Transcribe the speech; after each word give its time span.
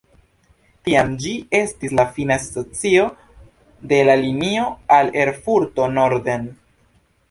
Tiam 0.87 1.11
ĝi 1.25 1.33
estis 1.57 1.93
la 1.99 2.07
fina 2.17 2.39
stacio 2.47 3.05
de 3.95 4.03
la 4.11 4.19
linio 4.27 4.69
al 5.01 5.17
Erfurto 5.29 5.93
norden. 6.03 6.55